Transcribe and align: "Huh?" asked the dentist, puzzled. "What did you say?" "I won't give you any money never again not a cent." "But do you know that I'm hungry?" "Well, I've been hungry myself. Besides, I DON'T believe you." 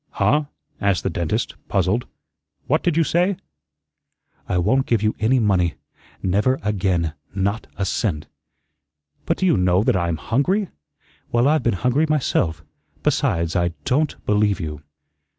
"Huh?" 0.13 0.45
asked 0.81 1.03
the 1.03 1.11
dentist, 1.11 1.53
puzzled. 1.67 2.07
"What 2.65 2.81
did 2.81 2.97
you 2.97 3.03
say?" 3.03 3.37
"I 4.49 4.57
won't 4.57 4.87
give 4.87 5.03
you 5.03 5.13
any 5.19 5.37
money 5.37 5.75
never 6.23 6.59
again 6.63 7.13
not 7.35 7.67
a 7.77 7.85
cent." 7.85 8.25
"But 9.27 9.37
do 9.37 9.45
you 9.45 9.57
know 9.57 9.83
that 9.83 9.95
I'm 9.95 10.17
hungry?" 10.17 10.69
"Well, 11.31 11.47
I've 11.47 11.61
been 11.61 11.75
hungry 11.85 12.07
myself. 12.09 12.63
Besides, 13.03 13.55
I 13.55 13.73
DON'T 13.85 14.15
believe 14.25 14.59
you." 14.59 14.81